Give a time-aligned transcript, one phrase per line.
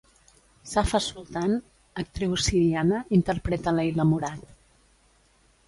[0.69, 1.53] Safa Sultan,
[2.05, 4.51] actriu siriana, interpreta Leila Mourad.